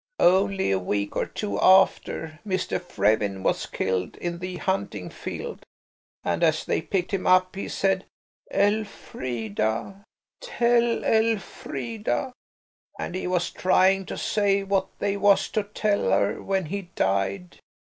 [0.19, 2.81] Only a week or two after Mr.
[2.81, 5.63] Frewin was killed in the hunting field,
[6.23, 8.05] and as they picked him up he said,
[8.49, 10.03] 'Elfrida;
[10.41, 12.33] tell Elfrida–'
[12.97, 17.59] and he was trying to say what they was to tell her, when he died.